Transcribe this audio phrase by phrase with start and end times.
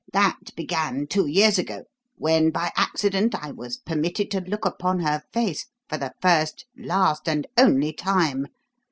[0.13, 1.83] That began two years ago,
[2.15, 7.29] when, by accident, I was permitted to look upon her face for the first, last,
[7.29, 8.47] and only time.